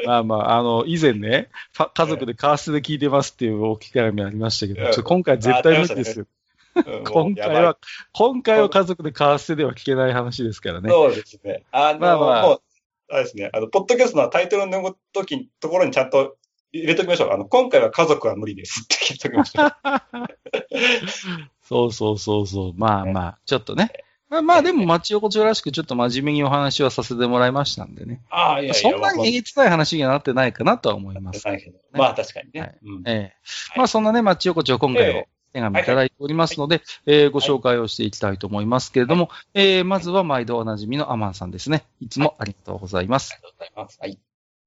[0.06, 1.48] まあまあ、あの、以前ね、
[1.94, 6.26] 家族でカーストで聞いてますっていうお機会もありましたけど、今回絶対無理ですよ。
[7.04, 7.76] 今回は、
[8.12, 10.90] 今回は家族でカーステでは聞けない話ですからね。
[10.90, 11.64] そうですね。
[11.72, 12.62] あの、まあまあ、もう、
[13.10, 16.36] あれですね、あの、ポッドキャストのタイトルの時、ところにちゃんと
[16.72, 17.30] 入れときましょう。
[17.32, 19.72] あの、今回は家族は無理ですって聞いときましょう。
[21.62, 22.72] そうそうそうそう。
[22.76, 23.90] まあまあ、ちょっとね。
[24.28, 28.20] まあまあでも、町横丁らしくちょっと真面目にお話はさせてもらいましたんでね。
[28.30, 28.74] ああ、いやいや。
[28.74, 31.72] そんなにえげつない話にはなってないかなとは思います、ね。
[31.92, 32.60] まあ確かにね。
[32.60, 41.84] はいうん、ええまあそんなね、町横丁今回を手紙いただいておりますので、はいはい、えー、ご紹介をしていきたいと思いますけれども、はい、えー、まずは毎度おなじみのアマンさんですね。
[42.00, 43.32] いつもありがとうございます。
[43.32, 43.98] ありがとうございます。
[44.00, 44.18] はい。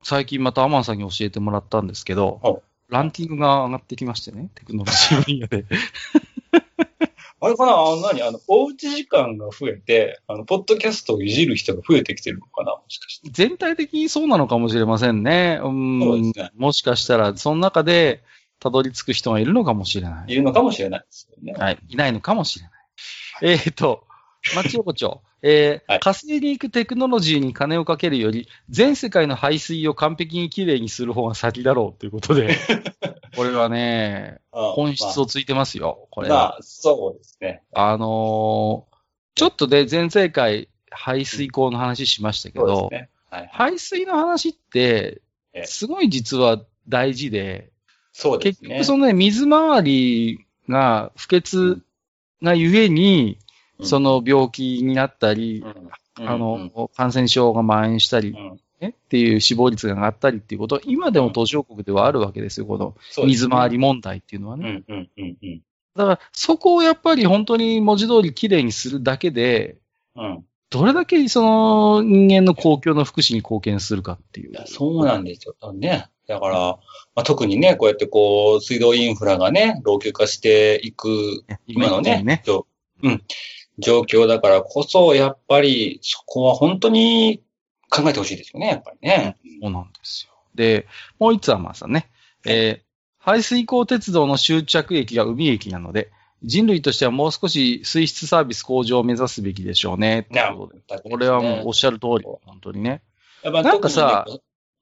[0.03, 5.65] 最近またアマンさんに教えてもらったんですけど、ランキングが上がってきましてね、テクノロジー分野で。
[7.43, 7.73] あれかな？
[7.73, 8.21] あの何？
[8.21, 12.71] あの、おうち時間が増えて、あの、ポッドキャストをいじる人が増えてきてるのかな？
[12.73, 13.29] もしかして。
[13.31, 15.59] 全体的にそうなのかもしれませんね。
[15.63, 16.31] うん。
[16.31, 16.51] ね。
[16.55, 18.23] もしかしたら、その中で、
[18.59, 20.31] たどり着く人がいるのかもしれない。
[20.31, 21.53] いるのかもしれないですよね。
[21.53, 21.79] はい。
[21.89, 22.71] いないのかもしれない。
[23.41, 24.03] えっ、ー、と、
[24.55, 25.21] 町横丁。
[25.43, 32.57] えー、はい、火星に行くテクノロジーに金をかけるより、全世界の排水を完璧にきれいにする方が先だろうということで、
[33.35, 36.35] これはね、本質をついてますよ、これは。
[36.35, 37.63] まあ、そうですね。
[37.73, 38.95] あのー、
[39.35, 45.21] ちょっとで、全世界排水口の話しましたけど、ねはい、排水の話って、
[45.63, 47.69] すごい実は大事で、
[48.13, 48.69] そうですね。
[48.69, 51.81] 結局そのね、水回りが不潔
[52.43, 53.37] がゆえに、
[53.83, 55.63] その病気になったり、
[56.15, 58.35] あの、感染症が蔓延したり、
[58.79, 64.83] ね、っていう死亡率が上がったりっていうことは、今でも途上国ではあるわけですよ、この水回り問題っていうのはね。
[65.95, 69.77] だから、そこをやっぱり本当に文字通りきれいにするだけで、
[70.69, 74.51] どれだけその人間の公共の福祉に貢献するかっていう。
[74.51, 75.73] いそうなんですよ。
[75.73, 76.07] ね。
[76.27, 76.77] だから、ま
[77.15, 82.41] あ、特にね、こうやってこう、水道インフラがね、老朽化していく、今のね、ね。
[83.03, 83.23] うん、
[83.81, 87.43] 状況だからこそ、やっぱり、そこは本当に
[87.89, 89.37] 考えてほしいですよね、やっぱりね。
[89.61, 90.33] そうなんですよ。
[90.55, 90.87] で、
[91.19, 92.09] もう一つはまあさね、
[92.45, 92.83] えー、
[93.17, 96.11] 排水溝鉄道の終着駅が海駅なので、
[96.43, 100.25] 人類としてはもう少し水質サービス向上を目指すべきでしょうね。
[100.31, 100.73] なるほど。
[101.03, 103.03] これはもうおっしゃる通り、本当にね。
[103.43, 104.25] なんかさ、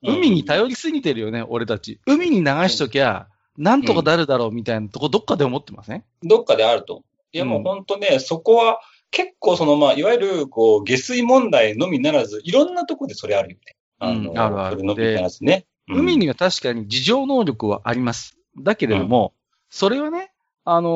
[0.01, 1.99] 海に頼りすぎてるよね、俺たち。
[2.05, 6.03] 海に流しときゃ、なんとかなるだろうみたいなとこ、どっかで思ってません？
[6.23, 7.03] どっかであると。
[7.31, 8.79] いや、もう本当ね、そこは、
[9.11, 13.75] 結構その、まあ、いわゆる、こう、下水問題のみならず、いろんなとこでそれあるよね。
[13.99, 14.83] あの、うん、あるある。
[14.83, 18.37] のみならずね、海には確かに自浄能力はあります。
[18.57, 19.33] だけれども、
[19.69, 20.31] それはね、
[20.65, 20.89] あの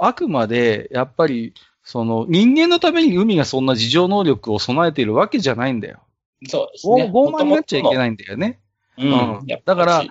[0.00, 6.00] ー、あくまで、やっぱり、その、人間のために海がそんな自浄能力を備えているわけじゃないんだよ。
[6.48, 7.10] そうですね。
[7.12, 8.60] 傲慢になっちゃいけないんだよね。
[8.96, 9.38] うん。
[9.38, 10.04] うん、だから、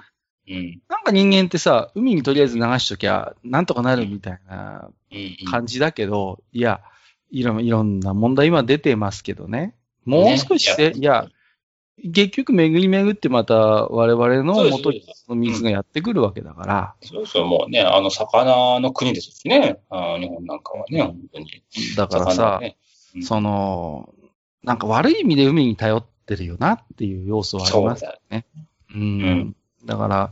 [0.49, 4.89] うん、なんか人間ってさ、海にとりあえず流しときゃ、なんとかなるみたいな
[5.49, 6.81] 感じだけど、いや、
[7.29, 9.75] いろいろんな問題今出てますけどね。
[10.05, 11.29] もう少しして、ね、いや、
[12.13, 14.91] 結局巡り巡ってまた我々の元
[15.27, 16.95] の水がやってくるわけだから。
[17.01, 19.79] そうそう、もうね、あの魚の国ですしね。
[19.89, 21.63] あ日本なんかはね、本当に。
[21.95, 22.77] だからさ、ね
[23.15, 24.13] うん、その、
[24.63, 28.45] なんか悪い意味で海に頼ってるよなっていう要素はありますよね。
[28.95, 29.55] ううん。
[29.86, 30.32] だから、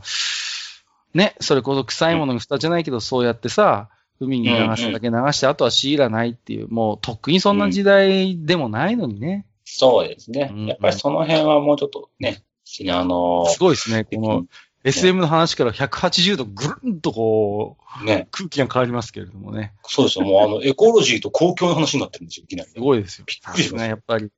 [1.14, 3.88] ね、それこそ臭いものに蓋じゃないけど、そうやってさ、
[4.20, 9.46] 海に流すだけ流して、あとは強いらないっていう、もうとっくにそんな時代でもないのにね。
[9.64, 10.52] そうですね。
[10.66, 12.42] やっぱりその辺はもうちょっとね、
[12.90, 14.04] あのー、すごいですね。
[14.04, 14.46] この
[14.84, 19.72] SM の話から180度ぐるんとこう、ね、空気が変わりますけれどもね。
[19.84, 20.24] そうですよ。
[20.24, 22.70] もうあの、 エコロジーと公共の話になってるんですよ、いきなり。
[22.70, 23.24] すごいですよ。
[23.26, 23.88] びっくりしますね。
[23.88, 24.30] やっぱり、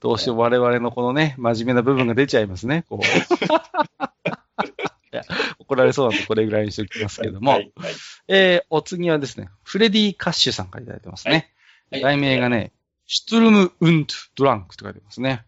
[0.00, 3.04] どうしても我々のこのね、真面目な部分が出ちゃいますね、こう。
[5.66, 7.94] 怒られそうなんでこれぐらいにしておきますけれども、はいはい、
[8.28, 11.52] えー、お次はですね、フレディ・カッシュさんからいただいてますね。
[11.90, 12.72] はい、題名がね、
[13.06, 15.44] シュトゥルム・ウント・ドランクと書いてますね。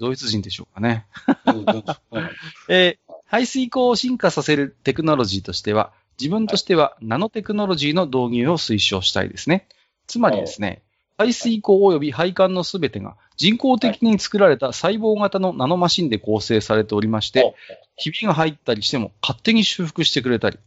[0.00, 1.06] ドイツ人でしょうかね。
[2.68, 9.66] えー、排水口を進化させるテクノロジーとしては、自分としてはナノテクノロジーの導入を推奨したいですね。
[10.06, 10.82] つまりですね、
[11.16, 17.54] 排水口及び配管のすべてが人工的に作られた細胞型のナノマシンで構成されておりまして、
[17.96, 20.58] ひびが入ったりしても勝手に修復してくれたり、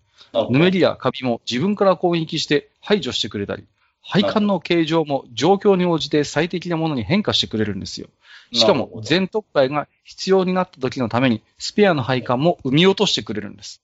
[0.49, 3.65] ぬめりやカビも自分から攻撃して排除してくれたり、
[4.01, 8.07] 配管の形状も状況に応じて最適なものに変化してくれるんですよ。
[8.53, 13.81] しかも全特会が必要になった時のためにスペアの配管も生み落としてくれるんです。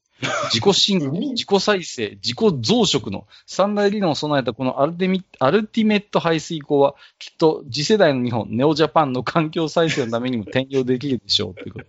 [0.53, 2.51] 自己進化、 自己再生、自己増
[2.81, 11.85] 殖の三大理論を備えたこのアルテミアルティメット排水口はきっと次世代の日本、ネオジャパンの環境再生のためにも転用できるでしょうっていうこと。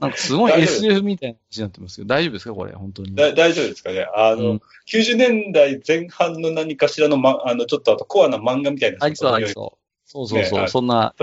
[0.00, 2.54] なんかすごい SF みたいな話になってますけど、大丈夫ですか？
[2.54, 3.14] これ、本当に。
[3.14, 4.06] 大丈夫ですかね？
[4.14, 8.98] あの、うん、90年代前半の何かしらの、ま、あの、ちょっとあとコアな漫画みたいな。
[9.00, 9.78] ありそう、ありそう。
[10.10, 11.14] そうそうそう、ね、そんな。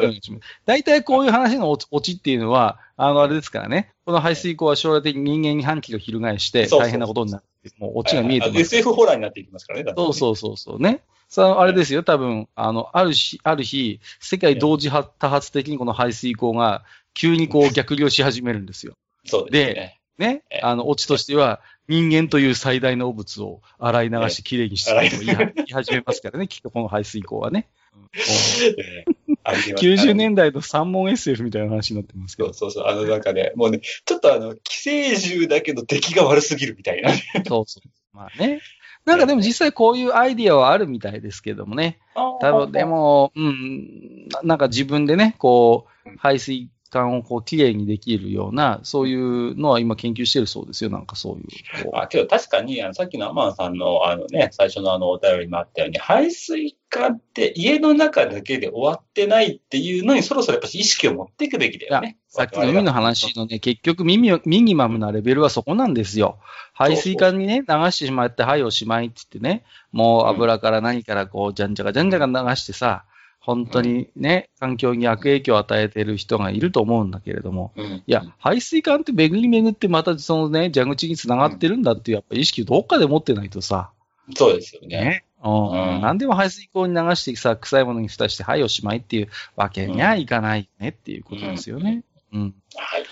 [0.66, 3.92] 大体こういう話のオチっていうのは、あの、あれですからね。
[4.06, 8.60] この排水溝は将来的に人間に反旗を翻して大変なことになって、もうオチが見えてます。
[8.60, 9.92] SF ホラーになっていきますからね。
[9.98, 11.02] そうそうそうそうね。
[11.28, 16.84] さあ、あれですよ、多分、あの、ある日、ある日、世界同時多発的にこの排水溝が
[17.16, 18.94] 急にこう逆流し始めるんですよ。
[19.26, 20.00] そうですね。
[20.18, 27.68] で、ね、あの、オチとしては、人間という最大の汚物を洗い流してきれいにしてと言い始めますからね、きっとこの排水溝はね。
[29.46, 32.54] 90年代の三問 SF みたいな話になってますけど。
[32.54, 32.92] そうそうそう。
[32.92, 37.12] あの、なんかね、もうね、ちょっとあの、寄生獣だけど出来が悪すぎるみたいな。
[37.46, 37.90] そうそう。
[38.12, 38.62] まあね。
[39.06, 42.00] なんかでも実際こういうアイディアはあるみたいですけどもね。
[42.16, 51.90] 多分でも、うん、なんか自分でね、こう、排水管をこう、きれいにできるような、そういうのは今研究してるそうですよ、なんかそういう。
[51.94, 62.18] あ、けど確かに、あの、さっきのアマンさんの、あのね、最初のあの、お便りもあったように、排水管って家の中だけで終わってないっていうのに、そろそろやっぱり意識を持っていくべきだよね。
[62.30, 66.38] さっきの海の話のね、結局ミミミニマムなレベルはそこなんですよ。
[66.74, 73.06] 排水管にね、流してしまって、はいおしまいって言ってね、もう油から何からこう、じゃんじゃかじゃんじゃか流してさ、
[73.46, 83.92] 本当にね、環境に悪影響を与えている人がいると思うんだけれども、うん、いや、排水管って巡り巡ってまたそのね、蛇口につながってるんだっていうやっぱ意識をどっかで持ってないとさ。
[84.36, 84.88] そうですよね。
[84.88, 92.04] ねうん、何でも排水口に流してさ、臭いものに蓋して、はい、おしまいっていうわけにはいかないねっていうことですよね。
[92.34, 92.42] うん。
[92.42, 93.06] うん、はい。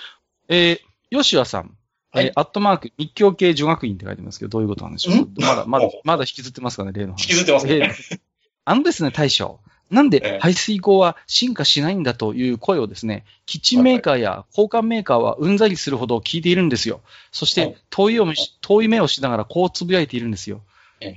[0.49, 1.77] えー、吉和さん。
[2.11, 5.29] はい、えー、アットマーク、日教系女学院って書いてますけど、どういうことなんでしょう？
[5.39, 7.23] まだ、まだ、まだ引きずってますかね、例の話。
[7.23, 7.75] 引きずってますね。
[7.75, 8.19] えー、
[8.65, 9.59] あのですね、大将。
[9.91, 17.01] なんで排水口は進化しないんだという声をですね、キッチンメーカーや交換メーカーはうんざりするほど聞いているんですよ。
[17.31, 18.27] そして遠いを
[18.61, 20.61] 遠い目をしながらこうつぶやいているんですよ。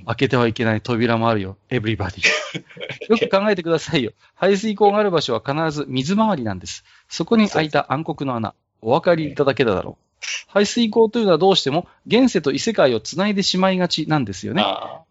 [0.05, 1.57] 開けてはいけない扉もあるよ。
[1.69, 2.23] エブリバディ。
[3.09, 4.11] よく考えてくださいよ。
[4.35, 6.83] 排水口がある場所は必ず水回りなんです。
[7.07, 8.53] そこに開いた暗黒の穴。
[8.81, 10.06] お分かりいただけただろう。
[10.47, 14.65] 排水口というのはどうしても現世と異世界をつないでしまいがちなんですよね。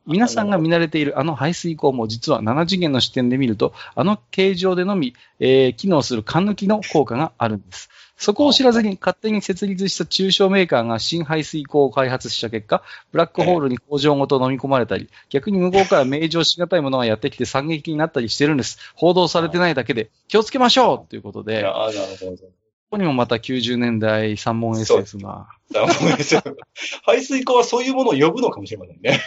[0.06, 7.90] 皆さんが見慣れているあの排水口も実は7次元の視点で見ると、あの形状でのみ、えー、機能する缶抜きの効果があるんです。
[8.16, 18.78] そこを知らずに勝手に設立した中小メーカーが新排水口を開発した結果、ブラックホールに工場ごと飲み込まれたり、逆に向こうから名状しがたいものがやってきて惨劇になったりしてるんです。
[18.94, 21.62] 報道されてないだけで気をつけましょうということで。
[21.62, 22.65] なるほど。
[22.86, 25.48] ここにもまた90年代三問 SS が。
[25.72, 26.54] 三問 SS。
[27.02, 29.20] 排水口はそういうものを呼ぶのかもしれませんね。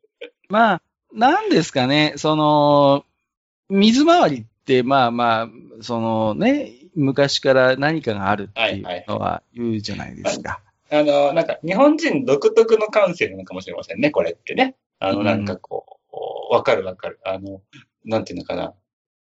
[0.50, 0.82] まあ、
[1.14, 3.06] なんですかね、その、
[3.70, 5.48] 水回りって、まあまあ、
[5.80, 10.60] そのね、昔から何かがあるっていうのは言うじゃないですか。
[10.90, 14.76] あの、なんか、日本人独特の感性なのかもしれませんね、これってね。
[14.98, 17.18] あの、なんかこう、わ、うん、かるわかる。
[17.24, 17.62] あの、
[18.04, 18.74] なんていうのかな。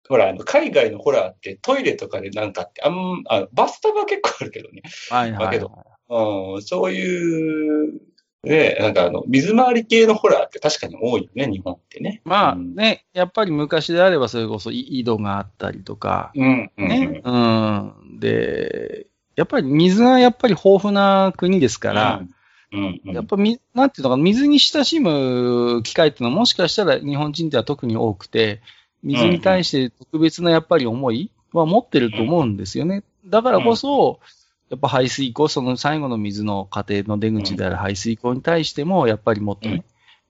[0.09, 4.83] ほら、あの海外のホラーってトイレとかでなんかって、あんあバスタブは結構あるけどね。
[5.11, 5.71] はいはい、はい、だけど、
[6.09, 8.01] うん、そういう、
[8.45, 12.23] ね、なんかあの、水回り系のホラーって確かに多いよね、日本ってね。
[12.25, 18.21] まあね、やっぱり昔であればそれこそ井戸があったりとか、うん、ね、うん、うん。
[18.21, 22.31] で、やっぱり水がやっぱり豊富な国ですから、うん
[22.73, 28.61] うんうん、やっぱみ、なんていうのか、水に親しむ機会っていうのはもしかしたら日本人では特に多くて、
[29.07, 33.05] 水に対して特別なやっぱり思いは持ってると思うんですよね。
[33.27, 34.21] だからこそ、
[34.69, 39.85] やっぱ排水溝、その最後の水の家庭の出口である排水溝に対しても、やっぱりもっとね、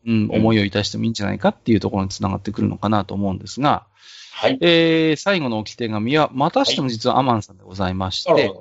[0.07, 3.87] うん、思いをいたしてもいいんじゃないかっていうところにつながってくるのかなと思うんですが、
[4.33, 4.59] はい。
[4.61, 8.53] えー、最後の置き手紙は、またしても実はアマンさんでございまして、はい。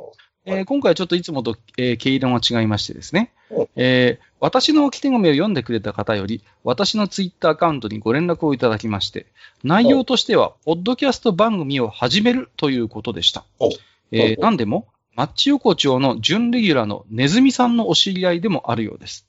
[0.45, 3.33] えー、今回はちょっといつもと、えー、毛色が違いましてですね、
[3.75, 9.27] えー、私の置き手紙を読んでくれた方より、私のツイッターアカウントにご連絡をいただきまして、
[9.63, 13.45] 内容としては、ポッドキャスト番組を始めるということでした。
[14.11, 19.25] えー、何でも、マッチ横丁の準レギュラーのネズミさんのお知り合いでもあるようです。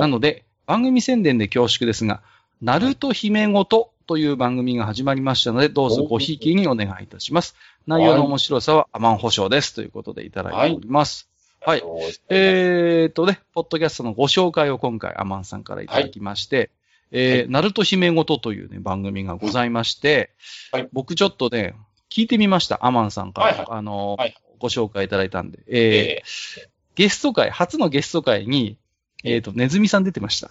[0.00, 2.22] なので、番組宣伝で恐縮ですが、
[2.60, 7.56] ナルト姫ごとという番組が始まりましたので、どうぞごひいきにお願いいたします。
[7.86, 9.74] 内容の面白さはアマン保証です。
[9.74, 11.31] ということでいただいております。
[11.64, 11.80] はい。
[11.80, 16.68] はい、えー、っとね、ポッドキャストのご紹介を今回アマンさんからいただきまして、はい、
[17.12, 20.30] えー、ナルト姫ごとというね、番組がございまして、
[20.72, 21.74] はい、僕ちょっとね、
[22.10, 22.84] 聞いてみました。
[22.84, 28.76] アマンさんから、はいはい、あの、はい、ご紹介いただいたんで、えー、えー、ゲスト会、初のゲスト会に、
[29.24, 30.50] えっ、ー、と、ネズミさん出てました。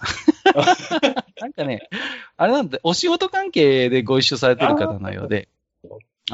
[1.40, 1.88] なんかね、
[2.38, 5.48] あれなんで、お仕事関係でご一緒されてる方のようで、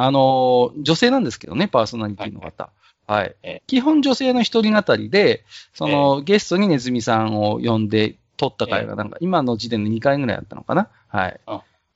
[0.01, 2.71] あの、女性なんですけどね、パーソナリティの方。
[3.09, 3.35] はい。
[3.43, 10.89] はい、基本女性の一人語りで、その、ゲストにネズミさんを呼んで撮った回がなんか、今の時点で2回ぐらいあったのかな。
[11.09, 11.41] はい。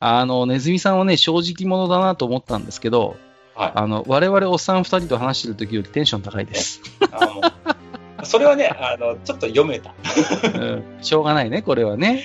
[0.01, 3.15] あの、ネズミさんはね、正直者だなと思ったんですけど、
[3.55, 6.81] はい、あの、我々おっさん二人と話してる時よりテンション高いです。
[8.25, 9.95] それはね、あの、ちょっと読めた。
[10.55, 12.25] うん、しょうがないね、これはね。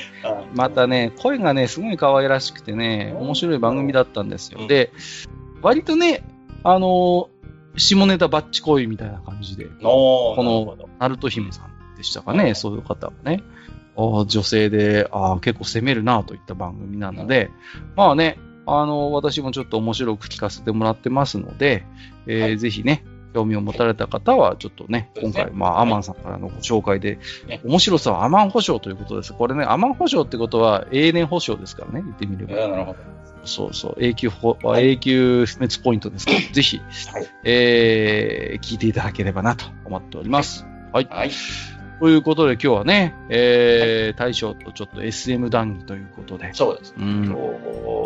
[0.53, 4.67] またね、声がね、すごい可愛らしくてね、面白い番組だったんですよ。
[4.67, 4.91] で、
[5.67, 6.23] 割とね、
[6.63, 7.29] あの
[7.75, 13.43] 下ネタバッチ恋みたいな感じで、この、ナルト姫さんでしたかね、そういう方がね、
[13.97, 17.51] 女性で、あ結構攻めるなといった番組なので、
[17.97, 21.83] まあね、あの、私もちょっと面白く聞かせてもらってますので、
[22.27, 23.03] えーはい、ぜひね、
[23.33, 27.19] 興味を持たれた方は、ちょっとね、今回、まあ、アマンさんからのご紹介で、
[27.65, 29.33] 面白さはアマン保証ということです。
[29.33, 32.95] これね、アマン保証ってことは永年保証ですからね、言ってみれば。
[33.47, 33.95] そうそう。
[33.99, 34.29] 永久、
[34.63, 40.65] はい、永久不滅ポイントですから、ぜひ、はい、えー、聞いていただければなと思っております。
[40.93, 41.07] はい。
[41.09, 41.31] はい。
[41.99, 46.53] ということで今日はね、えー、大将とちょっと SM 談義ということで。
[46.53, 46.93] そうです。
[46.97, 47.39] うん、今日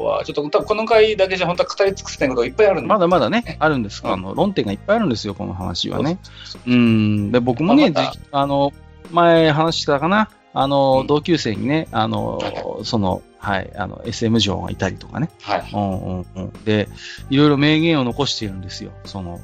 [0.06, 2.88] は、ちょっと多分この回だけじゃ本当は語り尽くせないことがいっぱいあるんで。
[2.88, 4.02] まだまだね、あるんです。
[4.06, 6.20] あの、論点がいっぱいあるんですよ、この話はね。
[6.66, 7.32] うん。
[7.32, 8.72] で、僕もね、まあの、
[9.12, 12.40] 前話したかな、あの、うん、同級生にね、あの、
[12.84, 15.30] その、はい、あの、SM 嬢がいたりとかね。
[15.42, 15.70] はい。
[15.74, 16.52] うんうんうん。
[16.64, 16.88] で、
[17.32, 18.92] いろいろ名言を残しているんですよ。
[19.04, 19.40] その、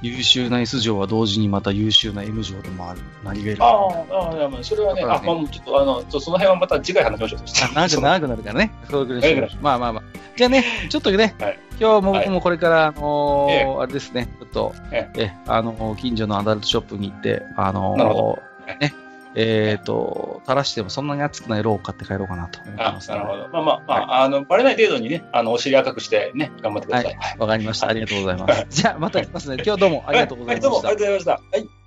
[0.00, 3.00] 優秀な S 嬢は同時にまた優秀な M 嬢でもある。
[3.24, 3.72] 何がいるああ、
[4.12, 7.74] ああ、まあ、それはね、ねあ、まあ、ちょっと、あの、その辺はまた次回話しましょう。
[7.74, 8.72] 長く長くなるからね。
[8.88, 10.02] そういうまあまあまあ。
[10.36, 18.94] じゃあね、ちょっとね、はい、今日も僕もこれから、あのーええ、あれですね、ちょっと、ええ、あの、近所のアダルトショップに行って、あのー、ね、
[19.36, 23.48] えっ、ー、と、垂らしてもそんなに熱くないローを買って帰ろうかなと思ってます、ね、なるほど。
[23.48, 27.14] まあまあ、まあ、はい、あの、バレない程度にね、あの、お尻赤くしてね、頑張ってください。
[27.14, 27.38] はい。
[27.38, 27.88] わ、かりました。
[27.88, 28.66] ありがとうございます。
[28.70, 29.62] じゃあ、また来ますね。
[29.64, 30.70] 今日どうもありがとうございました。
[30.70, 31.32] はい、どうもありがとうございました。
[31.32, 31.85] はい。